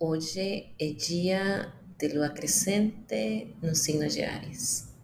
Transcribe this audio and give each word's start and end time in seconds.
Hoje 0.00 0.72
é 0.78 0.92
dia 0.92 1.72
de 1.98 2.06
lua 2.10 2.28
crescente 2.28 3.52
no 3.60 3.74
signo 3.74 4.06
de 4.06 4.22
Áries. 4.22 4.94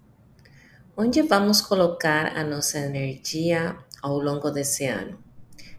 Onde 0.96 1.21
vamos 1.23 1.61
colocar 1.61 2.37
a 2.37 2.45
nossa 2.45 2.79
energia 2.79 3.77
ao 4.01 4.16
longo 4.20 4.52
desse 4.52 4.87
ano? 4.87 5.19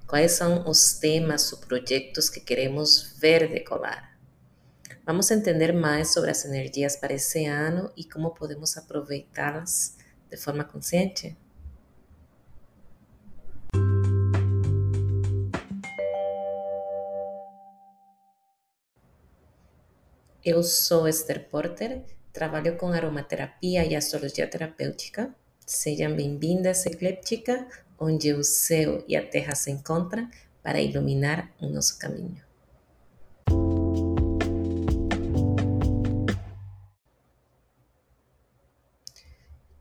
Quais 0.06 0.34
são 0.34 0.68
os 0.70 0.96
temas 0.96 1.54
ou 1.54 1.60
projetos 1.60 2.30
que 2.30 2.42
queremos 2.42 3.16
ver 3.18 3.48
decolar? 3.48 4.20
Vamos 5.06 5.32
entender 5.32 5.72
mais 5.72 6.14
sobre 6.14 6.32
as 6.32 6.44
energias 6.44 6.98
para 6.98 7.14
esse 7.14 7.46
ano 7.46 7.90
e 7.96 8.04
como 8.04 8.32
podemos 8.32 8.76
aproveitá-las 8.76 9.96
de 10.30 10.36
forma 10.36 10.66
consciente? 10.66 11.38
Eu 20.46 20.62
sou 20.62 21.08
Esther 21.08 21.50
Porter, 21.50 22.04
trabalho 22.32 22.78
com 22.78 22.90
aromaterapia 22.90 23.84
e 23.84 23.96
astrologia 23.96 24.48
terapêutica. 24.48 25.34
Sejam 25.66 26.16
bem-vindas, 26.16 26.86
Ecléptica, 26.86 27.68
onde 27.98 28.32
o 28.32 28.44
céu 28.44 29.04
e 29.08 29.16
a 29.16 29.26
terra 29.26 29.56
se 29.56 29.72
encontram 29.72 30.30
para 30.62 30.80
iluminar 30.80 31.52
o 31.60 31.68
nosso 31.68 31.98
caminho. 31.98 32.44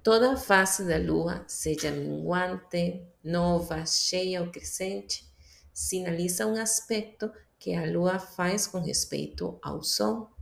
Toda 0.03 0.35
fase 0.39 0.89
da 0.89 0.97
lua, 0.97 1.45
seja 1.47 1.91
minguante, 1.91 3.03
nova, 3.23 3.85
cheia 3.85 4.41
ou 4.41 4.51
crescente, 4.51 5.31
sinaliza 5.75 6.47
um 6.47 6.57
aspecto 6.57 7.31
que 7.59 7.75
a 7.75 7.85
lua 7.85 8.19
faz 8.19 8.67
com 8.67 8.79
respeito 8.79 9.59
ao 9.63 9.83
sol 9.83 10.34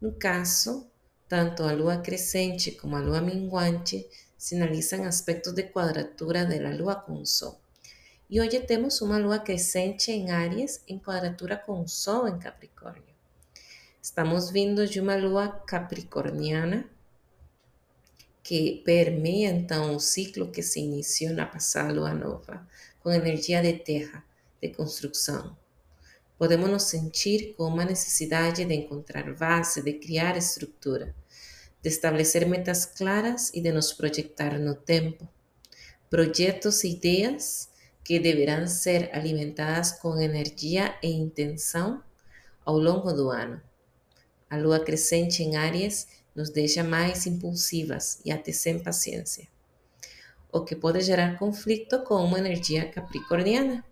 no 0.00 0.12
caso, 0.12 0.86
tanto 1.28 1.62
a 1.62 1.72
lua 1.72 1.98
crescente 1.98 2.72
como 2.72 2.96
a 2.96 3.00
lua 3.00 3.20
minguante 3.20 4.08
sinalizam 4.36 5.04
aspectos 5.04 5.52
de 5.52 5.62
quadratura 5.64 6.44
da 6.44 6.70
lua 6.70 6.94
com 6.94 7.14
o 7.14 7.26
sol. 7.26 7.60
E 8.28 8.40
hoje 8.40 8.60
temos 8.60 9.00
uma 9.00 9.18
lua 9.18 9.38
crescente 9.38 10.10
em 10.10 10.30
Áries 10.30 10.82
em 10.86 10.98
quadratura 10.98 11.56
com 11.56 11.80
o 11.80 11.88
sol 11.88 12.28
em 12.28 12.38
Capricórnio. 12.38 13.14
Estamos 14.02 14.50
vindo 14.50 14.86
de 14.86 15.00
uma 15.00 15.16
lua 15.16 15.48
capricorniana 15.48 16.88
que 18.42 18.82
permeia 18.84 19.48
então 19.48 19.96
o 19.96 20.00
ciclo 20.00 20.50
que 20.52 20.62
se 20.62 20.78
iniciou 20.78 21.34
na 21.34 21.46
passada 21.46 21.92
lua 21.92 22.14
nova, 22.14 22.64
com 23.00 23.10
energia 23.10 23.60
de 23.60 23.72
terra, 23.72 24.24
de 24.60 24.68
construção, 24.68 25.56
podemos 26.38 26.68
nos 26.68 26.84
sentir 26.84 27.54
com 27.56 27.64
uma 27.64 27.84
necessidade 27.84 28.64
de 28.64 28.74
encontrar 28.74 29.34
base, 29.34 29.82
de 29.82 29.94
criar 29.94 30.36
estrutura, 30.36 31.14
de 31.82 31.88
estabelecer 31.88 32.46
metas 32.46 32.84
claras 32.84 33.50
e 33.54 33.60
de 33.60 33.72
nos 33.72 33.92
projetar 33.92 34.58
no 34.58 34.74
tempo. 34.74 35.28
Projetos 36.10 36.84
e 36.84 36.92
ideias 36.92 37.68
que 38.04 38.20
deverão 38.20 38.66
ser 38.66 39.10
alimentadas 39.12 39.92
com 39.92 40.20
energia 40.20 40.96
e 41.02 41.10
intenção 41.10 42.02
ao 42.64 42.78
longo 42.78 43.12
do 43.12 43.30
ano. 43.30 43.60
A 44.48 44.56
lua 44.56 44.78
crescente 44.78 45.42
em 45.42 45.56
Áries 45.56 46.06
nos 46.34 46.50
deixa 46.50 46.84
mais 46.84 47.26
impulsivas 47.26 48.20
e 48.24 48.30
até 48.30 48.52
sem 48.52 48.78
paciência, 48.78 49.48
o 50.52 50.60
que 50.62 50.76
pode 50.76 51.00
gerar 51.00 51.38
conflito 51.38 52.04
com 52.04 52.16
uma 52.16 52.38
energia 52.38 52.88
capricorniana. 52.88 53.84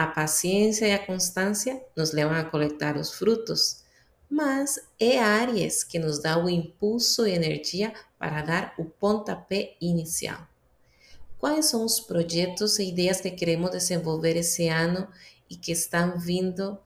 A 0.00 0.06
paciência 0.06 0.86
e 0.86 0.92
a 0.92 0.98
constância 0.98 1.78
nos 1.94 2.10
levam 2.10 2.34
a 2.34 2.42
coletar 2.42 2.96
os 2.96 3.12
frutos, 3.12 3.84
mas 4.30 4.80
é 4.98 5.18
Aries 5.18 5.84
que 5.84 5.98
nos 5.98 6.22
dá 6.22 6.42
o 6.42 6.48
impulso 6.48 7.26
e 7.26 7.32
energia 7.32 7.92
para 8.18 8.40
dar 8.40 8.74
o 8.78 8.86
pontapé 8.86 9.74
inicial. 9.78 10.48
Quais 11.38 11.66
são 11.66 11.84
os 11.84 12.00
projetos 12.00 12.78
e 12.78 12.88
ideias 12.88 13.20
que 13.20 13.30
queremos 13.30 13.72
desenvolver 13.72 14.38
esse 14.38 14.68
ano 14.68 15.06
e 15.50 15.54
que 15.54 15.70
estão 15.70 16.18
vindo 16.18 16.78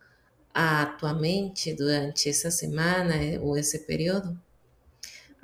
à 0.53 0.85
tua 0.85 1.15
mente 1.15 1.73
durante 1.73 2.29
essa 2.29 2.51
semana 2.51 3.15
ou 3.41 3.57
esse 3.57 3.87
período? 3.87 4.37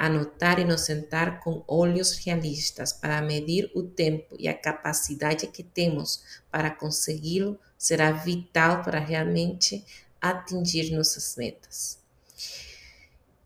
Anotar 0.01 0.59
e 0.59 0.65
nos 0.65 0.81
sentar 0.81 1.41
com 1.41 1.63
olhos 1.69 2.13
realistas 2.25 2.91
para 2.91 3.21
medir 3.21 3.71
o 3.75 3.83
tempo 3.83 4.35
e 4.39 4.49
a 4.49 4.55
capacidade 4.55 5.47
que 5.49 5.63
temos 5.63 6.41
para 6.51 6.71
consegui-lo 6.71 7.61
será 7.77 8.11
vital 8.11 8.83
para 8.83 8.99
realmente 8.99 9.85
atingir 10.19 10.91
nossas 10.91 11.37
metas. 11.37 11.99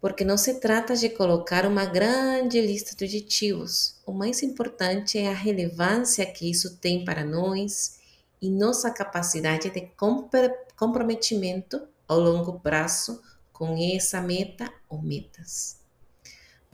Porque 0.00 0.24
não 0.24 0.36
se 0.36 0.60
trata 0.60 0.94
de 0.94 1.08
colocar 1.08 1.66
uma 1.66 1.86
grande 1.86 2.60
lista 2.60 2.94
de 2.94 3.04
objetivos. 3.04 3.96
O 4.06 4.12
mais 4.12 4.40
importante 4.40 5.18
é 5.18 5.28
a 5.28 5.34
relevância 5.34 6.24
que 6.24 6.48
isso 6.48 6.76
tem 6.76 7.04
para 7.04 7.24
nós 7.24 7.98
e 8.40 8.48
nossa 8.48 8.92
capacidade 8.92 9.70
de 9.70 9.90
comprometimento 10.76 11.82
ao 12.06 12.20
longo 12.20 12.60
prazo 12.60 13.20
com 13.52 13.76
essa 13.76 14.20
meta 14.20 14.72
ou 14.88 15.02
metas. 15.02 15.82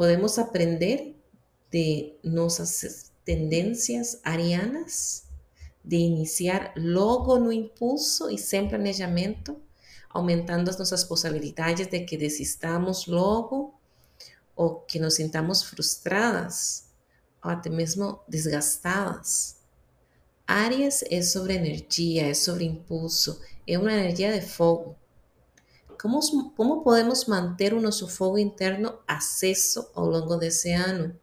Podemos 0.00 0.38
aprender 0.38 1.14
de 1.70 2.14
nossas 2.24 3.12
tendências 3.22 4.18
arianas, 4.24 5.24
de 5.84 5.96
iniciar 5.96 6.72
logo 6.74 7.38
no 7.38 7.52
impulso 7.52 8.30
e 8.30 8.38
sem 8.38 8.66
planejamento, 8.66 9.60
aumentando 10.08 10.70
as 10.70 10.78
nossas 10.78 11.04
possibilidades 11.04 11.86
de 11.86 12.00
que 12.00 12.16
desistamos 12.16 13.06
logo 13.06 13.78
ou 14.56 14.76
que 14.76 14.98
nos 14.98 15.16
sintamos 15.16 15.62
frustradas 15.64 16.86
ou 17.44 17.50
até 17.50 17.68
mesmo 17.68 18.20
desgastadas. 18.26 19.58
Áries 20.46 21.04
é 21.10 21.20
sobre 21.20 21.52
energia, 21.52 22.26
é 22.26 22.32
sobre 22.32 22.64
impulso, 22.64 23.38
é 23.66 23.78
uma 23.78 23.92
energia 23.92 24.32
de 24.32 24.46
fogo. 24.46 24.96
Como, 26.00 26.18
como 26.56 26.82
podemos 26.82 27.26
manter 27.26 27.74
o 27.74 27.80
nosso 27.80 28.08
fogo 28.08 28.38
interno 28.38 28.98
aceso 29.06 29.86
ao 29.94 30.06
longo 30.06 30.36
desse 30.36 30.72
ano? 30.72 31.14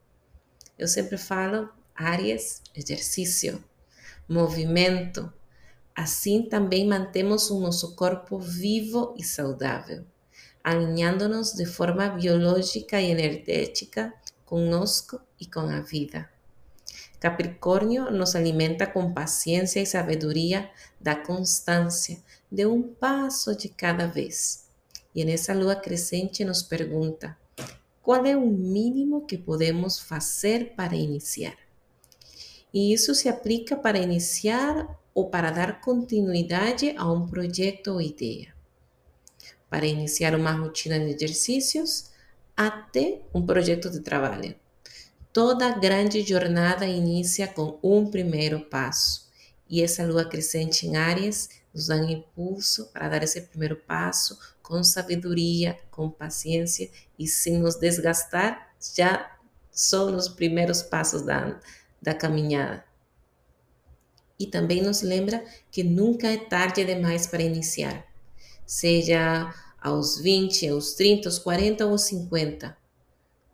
Eu 0.77 0.87
sempre 0.87 1.17
falo, 1.17 1.67
Áries, 1.95 2.61
exercício, 2.75 3.63
movimento. 4.29 5.33
Assim 5.95 6.43
também 6.43 6.87
mantemos 6.87 7.49
o 7.49 7.59
nosso 7.59 7.95
corpo 7.95 8.37
vivo 8.37 9.15
e 9.17 9.23
saudável, 9.23 10.05
alinhando-nos 10.63 11.53
de 11.53 11.65
forma 11.65 12.09
biológica 12.09 13.01
e 13.01 13.09
energética 13.09 14.13
conosco 14.45 15.19
e 15.39 15.47
com 15.47 15.61
a 15.61 15.79
vida. 15.79 16.29
Capricórnio 17.19 18.11
nos 18.11 18.35
alimenta 18.35 18.85
com 18.85 19.11
paciência 19.11 19.79
e 19.79 19.87
sabedoria 19.87 20.69
da 21.01 21.15
constância, 21.15 22.19
de 22.51 22.67
um 22.67 22.83
passo 22.83 23.55
de 23.55 23.69
cada 23.69 24.05
vez 24.05 24.66
e 25.17 25.25
nessa 25.25 25.51
lua 25.51 25.75
crescente 25.75 26.45
nos 26.45 26.61
pergunta: 26.61 27.35
qual 28.03 28.23
é 28.23 28.37
o 28.37 28.45
mínimo 28.45 29.25
que 29.25 29.35
podemos 29.35 29.97
fazer 29.97 30.75
para 30.75 30.95
iniciar? 30.95 31.57
E 32.71 32.93
isso 32.93 33.15
se 33.15 33.27
aplica 33.27 33.75
para 33.75 33.97
iniciar 33.97 34.87
ou 35.15 35.27
para 35.27 35.49
dar 35.49 35.81
continuidade 35.81 36.93
a 36.95 37.11
um 37.11 37.25
projeto 37.25 37.93
ou 37.93 37.99
ideia. 37.99 38.53
Para 39.67 39.87
iniciar 39.87 40.35
uma 40.35 40.51
rotina 40.51 40.99
de 40.99 41.11
exercícios 41.11 42.11
até 42.55 43.21
um 43.33 43.43
projeto 43.43 43.89
de 43.89 44.01
trabalho. 44.01 44.53
Toda 45.33 45.79
grande 45.79 46.21
jornada 46.21 46.85
inicia 46.85 47.47
com 47.47 47.79
um 47.81 48.05
primeiro 48.05 48.59
passo. 48.59 49.27
E 49.67 49.81
essa 49.81 50.05
lua 50.05 50.25
crescente 50.25 50.85
em 50.85 50.95
Áries 50.95 51.49
nos 51.77 51.89
um 51.89 52.09
impulso 52.09 52.87
para 52.87 53.07
dar 53.07 53.23
esse 53.23 53.41
primeiro 53.41 53.75
passo 53.75 54.37
com 54.63 54.83
sabedoria, 54.83 55.77
com 55.91 56.09
paciência 56.09 56.89
e 57.17 57.27
sem 57.27 57.59
nos 57.59 57.75
desgastar, 57.75 58.73
já 58.95 59.37
só 59.71 60.09
nos 60.09 60.27
primeiros 60.27 60.81
passos 60.81 61.21
da, 61.21 61.59
da 62.01 62.15
caminhada. 62.15 62.83
E 64.39 64.47
também 64.47 64.81
nos 64.81 65.01
lembra 65.03 65.43
que 65.71 65.83
nunca 65.83 66.27
é 66.27 66.37
tarde 66.37 66.83
demais 66.83 67.27
para 67.27 67.43
iniciar, 67.43 68.05
seja 68.65 69.53
aos 69.79 70.19
20, 70.19 70.69
aos 70.69 70.93
30, 70.93 71.29
aos 71.29 71.39
40 71.39 71.85
ou 71.85 71.91
aos 71.91 72.01
50. 72.03 72.75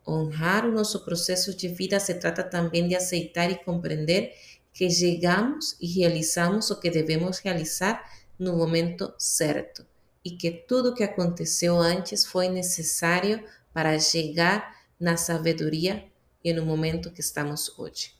Honrar 0.06 0.66
o 0.66 0.72
nosso 0.72 1.04
processo 1.04 1.54
de 1.54 1.68
vida 1.68 2.00
se 2.00 2.14
trata 2.14 2.42
também 2.42 2.88
de 2.88 2.94
aceitar 2.94 3.50
e 3.50 3.62
compreender 3.64 4.34
que 4.74 4.90
chegamos 4.90 5.76
e 5.80 5.86
realizamos 5.86 6.68
o 6.70 6.80
que 6.80 6.90
devemos 6.90 7.38
realizar 7.38 8.04
no 8.36 8.56
momento 8.56 9.14
certo 9.16 9.86
e 10.24 10.32
que 10.32 10.50
tudo 10.50 10.90
o 10.90 10.94
que 10.94 11.04
aconteceu 11.04 11.78
antes 11.78 12.26
foi 12.26 12.48
necessário 12.48 13.42
para 13.72 13.98
chegar 14.00 14.74
na 14.98 15.16
sabedoria 15.16 16.04
e 16.42 16.52
no 16.52 16.66
momento 16.66 17.12
que 17.12 17.20
estamos 17.20 17.78
hoje. 17.78 18.14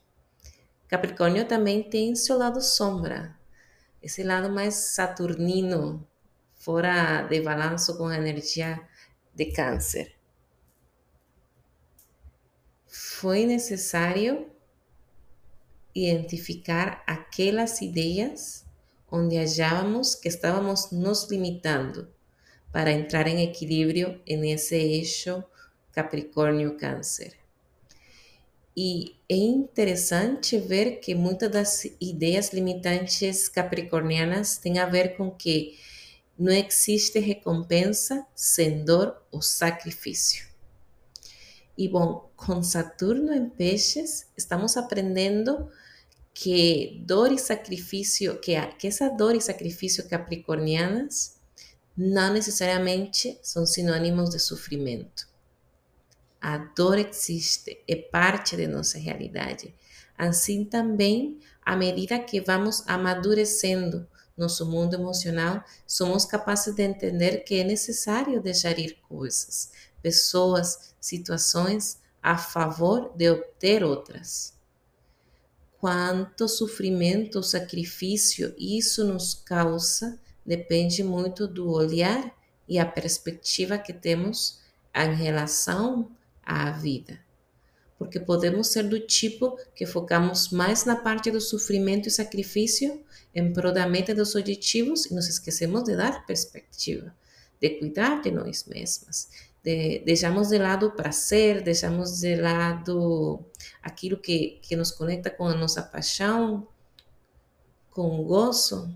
Capricórnio 0.86 1.44
também 1.48 1.82
tem 1.82 2.14
seu 2.14 2.38
lado 2.38 2.60
sombra, 2.60 3.36
esse 4.00 4.22
lado 4.22 4.48
mais 4.48 4.74
saturnino, 4.74 6.06
fora 6.54 7.22
de 7.22 7.40
balanço 7.40 7.98
com 7.98 8.06
a 8.06 8.16
energia 8.16 8.80
de 9.34 9.46
câncer. 9.46 10.14
Foi 12.86 13.44
necessário 13.44 14.53
identificar 15.94 17.02
aquelas 17.06 17.80
ideias 17.80 18.64
onde 19.10 19.38
achávamos 19.38 20.14
que 20.14 20.28
estávamos 20.28 20.90
nos 20.90 21.30
limitando 21.30 22.08
para 22.72 22.90
entrar 22.90 23.28
em 23.28 23.44
equilíbrio 23.44 24.20
nesse 24.26 24.74
eixo 24.74 25.44
Capricórnio-Câncer. 25.92 27.34
E 28.76 29.14
é 29.28 29.36
interessante 29.36 30.58
ver 30.58 30.98
que 30.98 31.14
muitas 31.14 31.50
das 31.50 31.84
ideias 32.00 32.52
limitantes 32.52 33.48
capricornianas 33.48 34.58
têm 34.58 34.80
a 34.80 34.86
ver 34.86 35.16
com 35.16 35.30
que 35.30 35.78
não 36.36 36.52
existe 36.52 37.20
recompensa 37.20 38.26
sem 38.34 38.84
dor 38.84 39.22
ou 39.30 39.40
sacrifício. 39.40 40.43
E 41.76 41.88
bom, 41.88 42.30
com 42.36 42.62
Saturno 42.62 43.32
em 43.32 43.48
Peixes, 43.48 44.26
estamos 44.36 44.76
aprendendo 44.76 45.68
que 46.32 47.02
dor 47.04 47.32
e 47.32 47.38
sacrifício, 47.38 48.38
que, 48.40 48.60
que 48.78 48.86
essa 48.86 49.08
dor 49.08 49.34
e 49.34 49.40
sacrifício 49.40 50.08
capricornianas 50.08 51.38
não 51.96 52.32
necessariamente 52.32 53.38
são 53.42 53.64
sinônimos 53.64 54.30
de 54.30 54.38
sofrimento. 54.38 55.28
A 56.40 56.58
dor 56.58 56.98
existe, 56.98 57.82
é 57.88 57.96
parte 57.96 58.56
de 58.56 58.66
nossa 58.66 58.98
realidade. 58.98 59.74
Assim 60.18 60.64
também, 60.64 61.38
à 61.64 61.76
medida 61.76 62.18
que 62.18 62.40
vamos 62.40 62.82
amadurecendo 62.86 64.06
nosso 64.36 64.66
mundo 64.66 64.94
emocional, 64.94 65.64
somos 65.86 66.24
capazes 66.24 66.74
de 66.74 66.82
entender 66.82 67.44
que 67.44 67.54
é 67.54 67.64
necessário 67.64 68.42
deixar 68.42 68.78
ir 68.78 68.98
coisas, 69.08 69.70
pessoas, 70.04 70.94
situações 71.00 71.98
a 72.22 72.36
favor 72.36 73.10
de 73.16 73.30
obter 73.30 73.82
outras. 73.82 74.52
Quanto 75.78 76.46
sofrimento 76.46 77.36
ou 77.36 77.42
sacrifício 77.42 78.54
isso 78.58 79.02
nos 79.02 79.32
causa 79.32 80.20
depende 80.44 81.02
muito 81.02 81.48
do 81.48 81.70
olhar 81.70 82.34
e 82.68 82.78
a 82.78 82.84
perspectiva 82.84 83.78
que 83.78 83.94
temos 83.94 84.60
em 84.94 85.14
relação 85.14 86.10
à 86.42 86.70
vida. 86.70 87.18
Porque 87.98 88.20
podemos 88.20 88.66
ser 88.68 88.82
do 88.82 89.00
tipo 89.00 89.58
que 89.74 89.86
focamos 89.86 90.50
mais 90.50 90.84
na 90.84 90.96
parte 90.96 91.30
do 91.30 91.40
sofrimento 91.40 92.08
e 92.08 92.12
sacrifício 92.12 93.02
em 93.34 93.52
prol 93.54 93.72
da 93.72 93.88
meta 93.88 94.14
dos 94.14 94.34
objetivos 94.34 95.06
e 95.06 95.14
nos 95.14 95.28
esquecemos 95.28 95.84
de 95.84 95.96
dar 95.96 96.26
perspectiva, 96.26 97.14
de 97.58 97.70
cuidar 97.70 98.20
de 98.20 98.30
nós 98.30 98.64
mesmas, 98.64 99.28
de, 99.64 100.00
deixamos 100.00 100.48
de 100.48 100.58
lado 100.58 100.88
o 100.88 100.92
prazer, 100.92 101.62
deixamos 101.62 102.20
de 102.20 102.36
lado 102.36 103.42
aquilo 103.82 104.18
que, 104.18 104.60
que 104.62 104.76
nos 104.76 104.92
conecta 104.92 105.30
com 105.30 105.48
a 105.48 105.54
nossa 105.54 105.82
paixão, 105.82 106.68
com 107.90 108.20
o 108.20 108.24
gozo, 108.24 108.94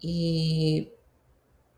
e 0.00 0.92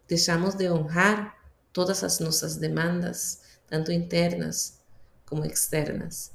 deixamos 0.06 0.55
de 0.55 0.71
honrar 0.71 1.35
todas 1.73 2.05
as 2.05 2.21
nossas 2.21 2.56
demandas, 2.56 3.59
tanto 3.67 3.91
internas 3.91 4.82
como 5.25 5.47
externas. 5.47 6.32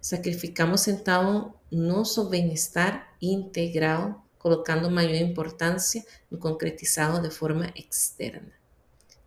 Sacrificamos 0.00 0.86
então 0.86 1.54
nosso 1.70 2.28
bem-estar 2.28 3.16
integral, 3.22 4.22
colocando 4.38 4.90
maior 4.90 5.14
importância 5.14 6.04
no 6.30 6.38
concretizado 6.38 7.22
de 7.22 7.34
forma 7.34 7.72
externa. 7.74 8.61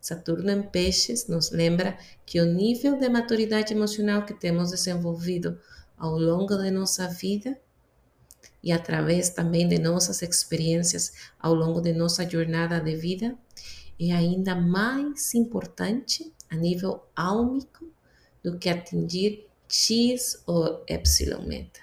Saturno 0.05 0.51
em 0.51 0.61
Peixes 0.61 1.25
nos 1.25 1.49
lembra 1.49 1.97
que 2.27 2.39
o 2.39 2.45
nível 2.45 2.95
de 2.99 3.09
maturidade 3.09 3.73
emocional 3.73 4.23
que 4.23 4.35
temos 4.35 4.69
desenvolvido 4.69 5.59
ao 5.97 6.11
longo 6.11 6.55
de 6.57 6.69
nossa 6.69 7.07
vida 7.07 7.59
e 8.61 8.71
através 8.71 9.31
também 9.31 9.67
de 9.67 9.79
nossas 9.79 10.21
experiências 10.21 11.11
ao 11.39 11.55
longo 11.55 11.81
de 11.81 11.91
nossa 11.91 12.29
jornada 12.29 12.79
de 12.79 12.95
vida 12.95 13.35
é 13.99 14.11
ainda 14.11 14.53
mais 14.53 15.33
importante 15.33 16.31
a 16.51 16.55
nível 16.55 17.03
álmico 17.15 17.91
do 18.43 18.59
que 18.59 18.69
atingir 18.69 19.47
X 19.67 20.39
ou 20.45 20.85
Y 20.87 21.47
meta. 21.47 21.79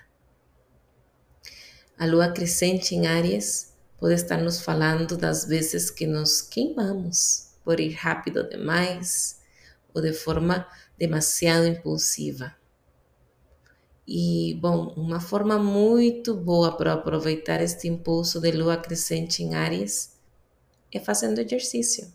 A 1.99 2.07
lua 2.07 2.31
crescente 2.31 2.95
em 2.95 3.05
Áries 3.05 3.73
pode 3.99 4.15
estar 4.15 4.41
nos 4.41 4.61
falando 4.61 5.17
das 5.17 5.45
vezes 5.45 5.91
que 5.91 6.07
nos 6.07 6.41
queimamos 6.41 7.51
por 7.65 7.81
ir 7.81 7.93
rápido 7.93 8.49
demais 8.49 9.41
ou 9.95 10.01
de 10.03 10.13
forma 10.13 10.67
demasiado 10.99 11.67
impulsiva. 11.67 12.55
E, 14.07 14.59
bom, 14.61 14.93
uma 14.97 15.21
forma 15.21 15.59
muito 15.59 16.35
boa 16.35 16.77
para 16.77 16.93
aproveitar 16.95 17.61
este 17.63 17.89
impulso 17.89 18.41
de 18.41 18.51
lua 18.51 18.77
crescente 18.77 19.43
em 19.43 19.55
Ares 19.55 20.19
é 20.93 20.99
fazendo 20.99 21.41
exercício, 21.41 22.13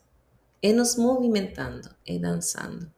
é 0.61 0.71
nos 0.73 0.95
movimentando, 0.95 1.89
é 2.05 2.19
dançando. 2.19 2.91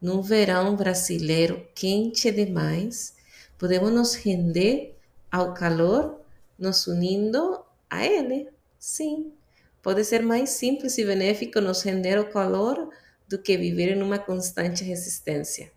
Num 0.00 0.22
verão 0.22 0.76
brasileiro 0.76 1.66
quente 1.74 2.30
demais, 2.30 3.14
podemos 3.58 3.92
nos 3.92 4.14
render 4.14 4.96
ao 5.30 5.52
calor, 5.52 6.20
nos 6.58 6.86
unindo 6.86 7.64
a 7.90 8.04
ele. 8.06 8.48
Sim, 8.78 9.32
Pode 9.82 10.04
ser 10.04 10.22
mais 10.22 10.50
simples 10.50 10.96
e 10.96 11.04
benéfico 11.04 11.60
nos 11.60 11.82
render 11.82 12.18
o 12.18 12.30
calor 12.30 12.88
do 13.28 13.36
que 13.36 13.56
viver 13.56 13.96
em 13.96 14.02
uma 14.02 14.18
constante 14.18 14.84
resistência. 14.84 15.72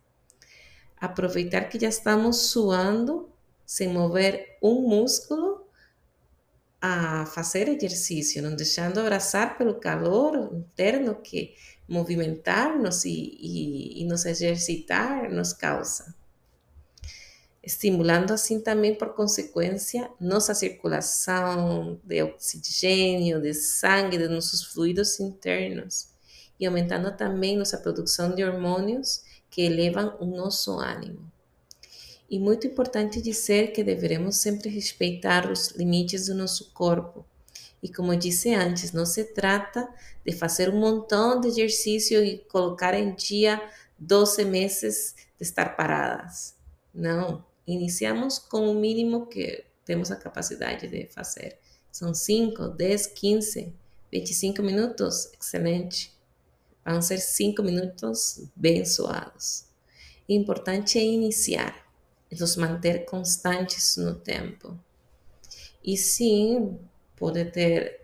Aproveitar 0.95 1.67
que 1.69 1.79
já 1.79 1.89
estamos 1.89 2.51
suando 2.51 3.29
sem 3.65 3.89
mover 3.89 4.57
um 4.61 4.87
músculo 4.87 5.65
a 6.79 7.25
fazer 7.25 7.67
exercício, 7.67 8.43
não 8.43 8.55
deixando 8.55 8.99
abraçar 8.99 9.57
pelo 9.57 9.79
calor 9.79 10.53
interno 10.53 11.15
que 11.15 11.55
movimentar-nos 11.87 13.05
e, 13.05 13.09
e, 13.09 14.01
e 14.01 14.05
nos 14.05 14.23
exercitar 14.25 15.31
nos 15.31 15.51
causa 15.51 16.13
estimulando 17.65 18.31
assim 18.31 18.59
também, 18.59 18.93
por 18.93 19.15
consequência, 19.15 20.09
nossa 20.19 20.53
circulação 20.53 21.99
de 22.03 22.21
oxigênio, 22.21 23.41
de 23.41 23.53
sangue, 23.53 24.17
de 24.17 24.27
nossos 24.27 24.63
fluidos 24.63 25.19
internos, 25.19 26.09
e 26.59 26.65
aumentando 26.65 27.11
também 27.17 27.57
nossa 27.57 27.77
produção 27.77 28.35
de 28.35 28.43
hormônios 28.43 29.23
que 29.49 29.63
elevam 29.63 30.15
o 30.19 30.25
nosso 30.25 30.79
ânimo. 30.79 31.31
E 32.29 32.39
muito 32.39 32.67
importante 32.67 33.21
dizer 33.21 33.71
que 33.71 33.83
deveremos 33.83 34.37
sempre 34.37 34.69
respeitar 34.69 35.49
os 35.51 35.69
limites 35.69 36.27
do 36.27 36.35
nosso 36.35 36.71
corpo. 36.71 37.25
E 37.81 37.91
como 37.91 38.15
disse 38.15 38.53
antes, 38.53 38.91
não 38.91 39.05
se 39.05 39.23
trata 39.25 39.87
de 40.25 40.31
fazer 40.31 40.69
um 40.69 40.79
montão 40.79 41.39
de 41.39 41.47
exercício 41.47 42.23
e 42.23 42.39
colocar 42.39 42.93
em 42.93 43.13
dia 43.13 43.61
12 43.97 44.43
meses 44.45 45.15
de 45.37 45.43
estar 45.43 45.75
paradas. 45.75 46.55
Não, 46.93 47.43
Iniciamos 47.67 48.37
com 48.37 48.69
o 48.69 48.75
mínimo 48.75 49.25
que 49.27 49.65
temos 49.83 50.11
a 50.11 50.15
capacidade 50.15 50.87
de 50.87 51.07
fazer. 51.07 51.57
São 51.91 52.13
5, 52.13 52.69
10, 52.69 53.07
15, 53.07 53.73
25 54.11 54.61
minutos, 54.61 55.31
excelente. 55.39 56.13
Vão 56.85 57.01
ser 57.01 57.19
5 57.19 57.63
minutos. 57.63 58.47
O 60.27 60.31
importante 60.31 60.97
é 60.97 61.03
iniciar, 61.03 61.85
nos 62.31 62.55
manter 62.55 63.05
constantes 63.05 63.97
no 63.97 64.15
tempo. 64.15 64.77
E 65.83 65.95
sim, 65.95 66.79
pode 67.15 67.45
ter 67.45 68.01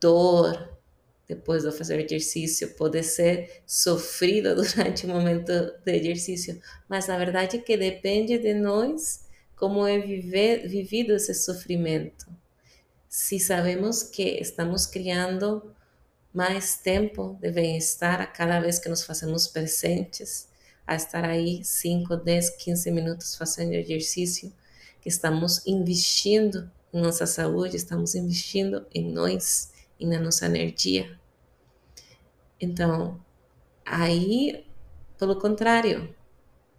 dor, 0.00 0.78
depois 1.34 1.62
de 1.62 1.72
fazer 1.72 1.98
exercício, 2.04 2.74
pode 2.74 3.02
ser 3.02 3.62
sofrido 3.66 4.54
durante 4.56 5.06
o 5.06 5.08
momento 5.08 5.52
de 5.84 5.92
exercício, 5.92 6.60
mas 6.88 7.06
na 7.06 7.16
verdade 7.16 7.58
que 7.58 7.76
depende 7.76 8.38
de 8.38 8.54
nós 8.54 9.24
como 9.56 9.86
é 9.86 9.98
viver, 9.98 10.68
vivido 10.68 11.14
esse 11.14 11.34
sofrimento. 11.34 12.26
Se 13.08 13.38
sabemos 13.38 14.02
que 14.02 14.40
estamos 14.40 14.86
criando 14.86 15.72
mais 16.32 16.78
tempo 16.78 17.38
de 17.40 17.50
bem-estar 17.50 18.20
a 18.20 18.26
cada 18.26 18.58
vez 18.60 18.78
que 18.78 18.88
nos 18.88 19.04
fazemos 19.04 19.46
presentes, 19.46 20.48
a 20.86 20.96
estar 20.96 21.24
aí 21.24 21.64
5, 21.64 22.16
10, 22.16 22.50
15 22.56 22.90
minutos 22.90 23.36
fazendo 23.36 23.74
exercício, 23.74 24.52
que 25.00 25.08
estamos 25.08 25.66
investindo 25.66 26.70
em 26.92 27.00
nossa 27.00 27.26
saúde, 27.26 27.76
estamos 27.76 28.14
investindo 28.14 28.84
em 28.94 29.12
nós 29.12 29.70
e 29.98 30.06
na 30.06 30.18
nossa 30.18 30.46
energia. 30.46 31.21
Então, 32.62 33.20
aí, 33.84 34.64
pelo 35.18 35.40
contrário, 35.40 36.14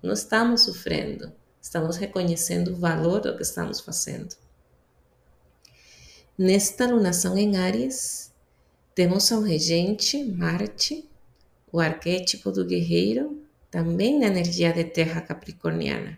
não 0.02 0.14
estamos 0.14 0.62
sofrendo, 0.62 1.30
estamos 1.62 1.98
reconhecendo 1.98 2.70
o 2.70 2.78
valor 2.78 3.20
do 3.20 3.36
que 3.36 3.44
estamos 3.44 3.82
fazendo. 3.82 4.34
Nesta 6.38 6.88
lunação 6.88 7.38
em 7.38 7.58
Áries, 7.58 8.32
temos 8.96 9.30
ao 9.30 9.42
regente 9.42 10.24
Marte, 10.24 11.10
o 11.70 11.82
arquétipo 11.82 12.50
do 12.50 12.66
guerreiro, 12.66 13.44
também 13.70 14.18
na 14.18 14.28
energia 14.28 14.72
de 14.72 14.86
terra 14.86 15.20
capricorniana. 15.20 16.18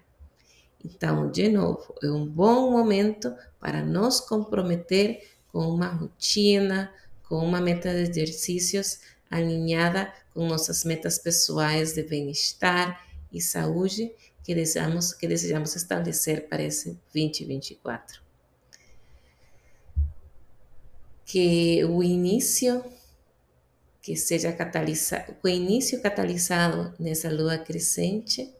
Então, 0.83 1.31
de 1.31 1.49
novo, 1.49 1.95
é 2.03 2.11
um 2.11 2.27
bom 2.27 2.69
momento 2.69 3.35
para 3.59 3.83
nos 3.83 4.19
comprometer 4.19 5.27
com 5.51 5.61
uma 5.61 5.87
rotina, 5.87 6.93
com 7.27 7.37
uma 7.37 7.59
meta 7.59 7.91
de 7.91 8.01
exercícios 8.01 8.99
alinhada 9.29 10.13
com 10.33 10.47
nossas 10.47 10.83
metas 10.83 11.17
pessoais 11.17 11.93
de 11.93 12.03
bem-estar 12.03 13.03
e 13.31 13.41
saúde 13.41 14.13
que 14.43 14.53
desejamos, 14.53 15.13
que 15.13 15.27
desejamos 15.27 15.75
estabelecer 15.75 16.47
para 16.47 16.63
esse 16.63 16.99
2024. 17.13 18.21
Que 21.25 21.83
o 21.85 22.03
início 22.03 22.83
que 24.01 24.15
seja 24.15 24.53
catalisado, 24.53 25.35
o 25.43 25.47
início 25.47 25.99
catalisado 25.99 26.93
nessa 26.99 27.27
lua 27.31 27.57
crescente 27.57 28.53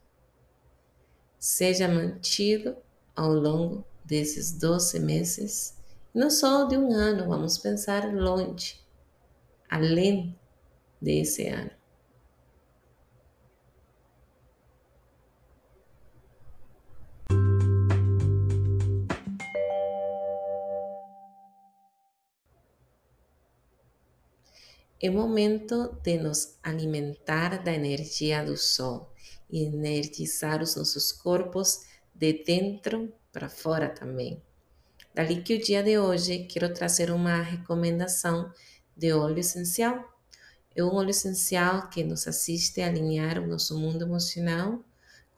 seja 1.37 1.87
mantido 1.87 2.75
ao 3.15 3.31
longo 3.31 3.85
desses 4.03 4.51
12 4.51 4.99
meses, 4.99 5.75
não 6.11 6.31
só 6.31 6.63
de 6.63 6.75
um 6.75 6.91
ano, 6.91 7.29
vamos 7.29 7.59
pensar 7.59 8.11
longe, 8.11 8.81
além 9.69 10.35
desse 11.05 11.47
ano. 11.47 11.69
É 24.99 25.09
momento 25.09 25.95
de 26.01 26.17
nos 26.17 26.57
alimentar 26.63 27.63
da 27.63 27.71
energia 27.71 28.43
do 28.43 28.57
sol 28.57 29.13
e 29.51 29.63
energizar 29.63 30.63
os 30.63 30.75
nossos 30.75 31.11
corpos 31.11 31.81
de 32.15 32.43
dentro 32.43 33.13
para 33.31 33.47
fora 33.47 33.89
também. 33.89 34.41
Dali 35.13 35.43
que 35.43 35.55
o 35.55 35.61
dia 35.61 35.83
de 35.83 35.99
hoje 35.99 36.45
quero 36.45 36.73
trazer 36.73 37.11
uma 37.11 37.39
recomendação 37.43 38.51
de 38.97 39.13
óleo 39.13 39.39
essencial. 39.39 40.14
É 40.75 40.83
um 40.83 40.93
óleo 40.93 41.11
essencial 41.11 41.89
que 41.89 42.03
nos 42.03 42.27
assiste 42.27 42.81
a 42.81 42.87
alinhar 42.87 43.39
o 43.39 43.47
nosso 43.47 43.79
mundo 43.79 44.03
emocional 44.03 44.83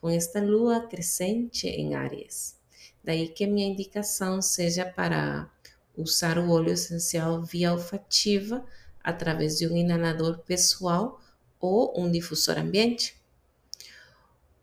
com 0.01 0.09
esta 0.09 0.41
lua 0.41 0.87
crescente 0.87 1.67
em 1.67 1.93
Áries. 1.93 2.55
Daí 3.03 3.29
que 3.29 3.45
minha 3.45 3.67
indicação 3.67 4.41
seja 4.41 4.83
para 4.83 5.47
usar 5.95 6.39
o 6.39 6.49
óleo 6.49 6.73
essencial 6.73 7.43
via 7.43 7.71
olfativa 7.71 8.65
através 9.03 9.57
de 9.59 9.67
um 9.67 9.77
inalador 9.77 10.39
pessoal 10.39 11.21
ou 11.59 11.93
um 11.99 12.11
difusor 12.11 12.57
ambiente. 12.57 13.15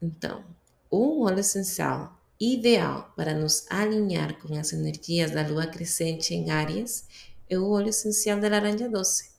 Então, 0.02 0.45
um 0.90 1.23
óleo 1.23 1.40
essencial 1.40 2.21
ideal 2.38 3.12
para 3.16 3.33
nos 3.33 3.64
alinhar 3.71 4.38
com 4.40 4.54
as 4.59 4.73
energias 4.73 5.31
da 5.31 5.47
lua 5.47 5.66
crescente 5.66 6.35
em 6.35 6.50
Áries 6.50 7.07
é 7.49 7.57
o 7.57 7.71
óleo 7.71 7.90
essencial 7.90 8.40
da 8.40 8.49
laranja 8.49 8.88
doce. 8.88 9.34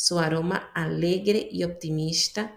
Seu 0.00 0.18
aroma 0.18 0.70
alegre 0.74 1.50
e 1.52 1.62
optimista 1.62 2.50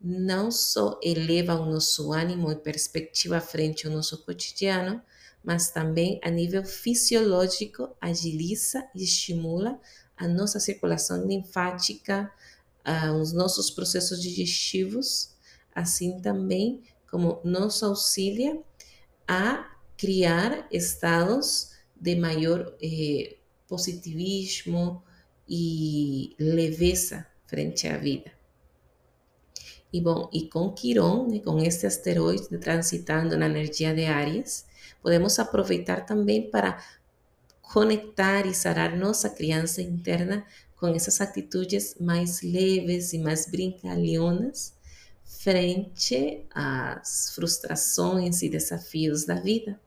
não 0.00 0.48
só 0.48 1.00
eleva 1.02 1.56
o 1.56 1.66
nosso 1.66 2.12
ânimo 2.12 2.52
e 2.52 2.54
perspectiva 2.54 3.40
frente 3.40 3.84
ao 3.84 3.92
nosso 3.92 4.24
cotidiano, 4.24 5.02
mas 5.42 5.70
também 5.72 6.20
a 6.22 6.30
nível 6.30 6.64
fisiológico 6.64 7.88
agiliza 8.00 8.88
e 8.94 9.02
estimula 9.02 9.76
a 10.16 10.28
nossa 10.28 10.60
circulação 10.60 11.26
linfática, 11.26 12.32
uh, 12.86 13.12
os 13.20 13.32
nossos 13.32 13.72
processos 13.72 14.22
digestivos 14.22 15.34
assim 15.74 16.20
também 16.20 16.80
como 17.10 17.40
nos 17.42 17.82
auxilia 17.82 18.62
a 19.26 19.68
criar 19.96 20.68
estados 20.70 21.72
de 22.00 22.14
maior 22.14 22.72
eh, 22.80 23.36
positivismo 23.66 25.02
e 25.48 26.34
leveza 26.38 27.26
frente 27.46 27.86
à 27.86 27.96
vida. 27.96 28.32
E 29.92 30.00
bom, 30.00 30.28
e 30.32 30.48
com 30.48 30.72
Quirón, 30.72 31.28
né, 31.28 31.38
com 31.38 31.58
este 31.60 31.86
asteroide 31.86 32.58
transitando 32.58 33.36
na 33.36 33.46
energia 33.46 33.94
de 33.94 34.04
Aries, 34.04 34.66
podemos 35.00 35.38
aproveitar 35.38 36.04
também 36.04 36.50
para 36.50 36.82
conectar 37.62 38.46
e 38.46 38.54
sarar 38.54 38.96
nossa 38.96 39.30
criança 39.30 39.80
interna 39.80 40.44
com 40.76 40.88
essas 40.88 41.20
atitudes 41.20 41.94
mais 42.00 42.42
leves 42.42 43.12
e 43.12 43.18
mais 43.18 43.46
brincalhonas 43.46 44.74
frente 45.24 46.44
às 46.54 47.32
frustrações 47.34 48.42
e 48.42 48.48
desafios 48.48 49.24
da 49.24 49.34
vida. 49.34 49.78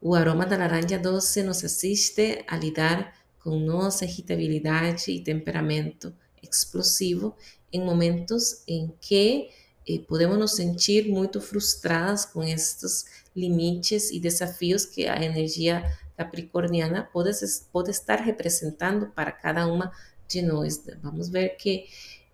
O 0.00 0.14
aroma 0.14 0.44
da 0.44 0.56
laranja 0.56 0.98
doce 0.98 1.42
nos 1.42 1.64
assiste 1.64 2.44
a 2.46 2.56
lidar 2.56 3.14
com 3.42 3.58
nossa 3.58 4.04
irritabilidade 4.04 5.10
e 5.10 5.20
temperamento 5.20 6.14
explosivo 6.42 7.34
em 7.72 7.84
momentos 7.84 8.62
em 8.66 8.92
que 9.00 9.48
eh, 9.88 9.98
podemos 10.06 10.38
nos 10.38 10.54
sentir 10.54 11.08
muito 11.08 11.40
frustradas 11.40 12.24
com 12.24 12.42
estes 12.42 13.04
limites 13.34 14.10
e 14.10 14.20
desafios 14.20 14.84
que 14.84 15.06
a 15.06 15.22
energia 15.22 15.82
capricorniana 16.16 17.08
pode, 17.12 17.30
pode 17.72 17.90
estar 17.90 18.16
representando 18.16 19.06
para 19.08 19.32
cada 19.32 19.66
uma 19.66 19.92
de 20.28 20.42
nós. 20.42 20.82
Vamos 21.02 21.28
ver 21.28 21.56
que 21.56 21.86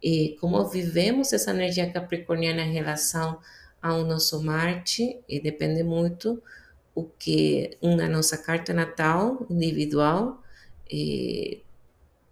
e 0.03 0.37
como 0.41 0.65
vivemos 0.69 1.33
essa 1.33 1.50
energia 1.50 1.91
capricorniana 1.91 2.62
em 2.62 2.73
relação 2.73 3.41
ao 3.83 4.05
nosso 4.05 4.43
Marte, 4.43 5.21
e 5.29 5.41
depende 5.41 5.83
muito 5.83 6.43
o 6.95 7.05
que 7.05 7.77
na 7.83 8.09
nossa 8.09 8.37
carta 8.37 8.73
natal 8.73 9.47
individual 9.50 10.43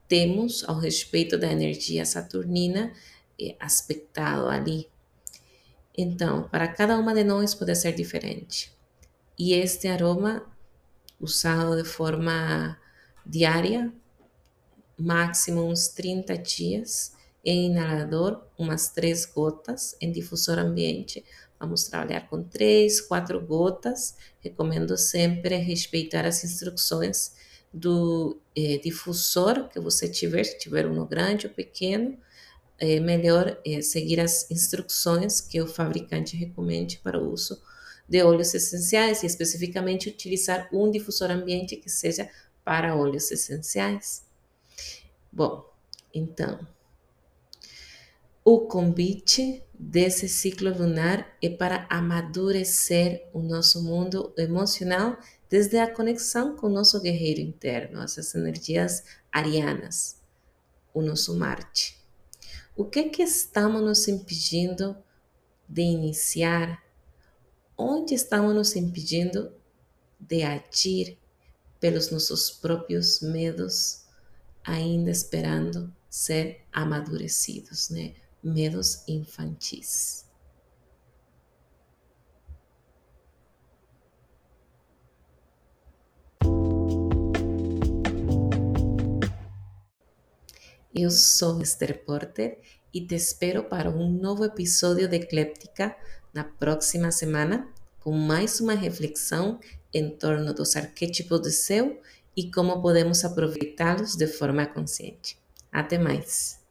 temos 0.09 0.65
ao 0.69 0.79
respeito 0.79 1.37
da 1.37 1.51
energia 1.51 2.05
saturnina 2.05 2.93
eh, 3.41 3.57
aspectado 3.59 4.49
ali. 4.49 4.89
Então, 5.97 6.49
para 6.49 6.69
cada 6.69 6.99
uma 6.99 7.15
de 7.15 7.25
nós 7.25 7.55
pode 7.55 7.75
ser 7.75 7.93
diferente. 7.95 8.73
E 9.39 9.53
este 9.55 9.89
aroma, 9.89 10.47
usado 11.21 11.77
de 11.77 11.89
forma 11.89 12.79
diária, 13.25 13.93
máximo 14.99 15.63
uns 15.63 15.89
30 15.89 16.39
dias, 16.39 17.13
em 17.45 17.67
inalador, 17.67 18.43
umas 18.59 18.91
três 18.91 19.25
gotas. 19.25 19.97
Em 20.01 20.11
difusor 20.11 20.59
ambiente, 20.59 21.25
vamos 21.59 21.85
trabalhar 21.85 22.29
com 22.29 22.43
três, 22.43 23.01
quatro 23.01 23.41
gotas. 23.41 24.17
Recomendo 24.41 24.97
sempre 24.97 25.57
respeitar 25.57 26.27
as 26.27 26.45
instruções 26.45 27.35
do 27.77 28.41
eh, 28.57 28.79
difusor 28.83 29.69
que 29.69 29.79
você 29.79 30.09
tiver, 30.09 30.45
se 30.45 30.59
tiver 30.59 30.87
um 30.87 31.07
grande 31.07 31.47
ou 31.47 31.53
pequeno. 31.53 32.19
É 32.79 32.99
melhor 33.01 33.59
é, 33.65 33.81
seguir 33.83 34.19
as 34.21 34.51
instruções 34.51 35.41
que 35.41 35.61
o 35.61 35.67
fabricante 35.67 36.37
recomende 36.37 36.99
para 36.99 37.19
o 37.19 37.31
uso 37.31 37.61
de 38.09 38.23
óleos 38.23 38.55
essenciais 38.55 39.23
e 39.23 39.27
especificamente 39.27 40.09
utilizar 40.09 40.69
um 40.73 40.91
difusor 40.91 41.31
ambiente 41.31 41.77
que 41.77 41.91
seja 41.91 42.31
para 42.65 42.97
óleos 42.97 43.31
essenciais. 43.31 44.25
Bom, 45.33 45.71
então, 46.15 46.67
o 48.45 48.61
convite 48.61 49.63
desse 49.75 50.29
ciclo 50.29 50.71
lunar 50.71 51.37
é 51.43 51.51
para 51.51 51.87
amadurecer 51.91 53.27
o 53.33 53.41
nosso 53.41 53.83
mundo 53.83 54.33
emocional 54.37 55.19
desde 55.49 55.79
a 55.79 55.93
conexão 55.93 56.57
com 56.57 56.69
nosso 56.69 57.01
guerreiro 57.01 57.41
interno, 57.41 58.03
essas 58.03 58.35
energias 58.35 59.05
arianas, 59.33 60.21
o 60.93 61.01
nosso 61.01 61.37
Marte. 61.37 61.97
O 62.77 62.85
que 62.85 63.05
que 63.05 63.23
estamos 63.23 63.83
nos 63.83 64.07
impedindo 64.09 64.97
de 65.69 65.83
iniciar? 65.83 66.83
Onde 67.77 68.15
estamos 68.15 68.55
nos 68.55 68.77
impedindo 68.77 69.53
de 70.19 70.43
agir 70.43 71.19
pelos 71.81 72.11
nossos 72.11 72.51
próprios 72.51 73.21
medos, 73.21 74.05
ainda 74.65 75.11
esperando 75.11 75.95
ser 76.09 76.65
amadurecidos, 76.73 77.91
né? 77.91 78.15
medos 78.43 79.03
infantis. 79.09 80.26
Eu 90.99 91.11
sou 91.11 91.61
Esther 91.61 92.03
Porter 92.07 92.59
e 92.93 93.03
te 93.03 93.15
espero 93.15 93.65
para 93.65 93.91
um 93.91 94.11
novo 94.11 94.47
episódio 94.47 95.07
de 95.07 95.17
Ecléptica 95.17 95.95
na 96.33 96.43
próxima 96.43 97.11
semana 97.11 97.69
com 98.01 98.13
mais 98.13 98.61
uma 98.61 98.73
reflexão 98.73 99.61
em 99.93 100.09
torno 100.09 100.55
dos 100.55 100.75
arquétipos 100.75 101.39
do 101.39 101.51
céu 101.51 102.01
e 102.35 102.51
como 102.51 102.81
podemos 102.81 103.27
aproveitá-los 103.27 104.17
de 104.17 104.27
forma 104.27 104.65
consciente. 104.65 105.39
Até 105.71 105.99
mais! 105.99 106.66